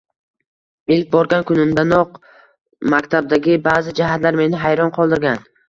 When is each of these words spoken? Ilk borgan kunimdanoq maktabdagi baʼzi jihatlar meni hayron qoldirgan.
Ilk 0.95 1.11
borgan 1.15 1.45
kunimdanoq 1.51 2.17
maktabdagi 2.95 3.61
baʼzi 3.71 3.97
jihatlar 4.03 4.43
meni 4.43 4.67
hayron 4.67 4.95
qoldirgan. 5.01 5.43